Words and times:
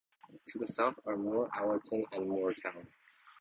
To 0.47 0.57
the 0.57 0.67
south 0.67 0.95
are 1.05 1.15
Moor 1.15 1.47
Allerton 1.53 2.03
and 2.11 2.27
Moortown. 2.27 2.87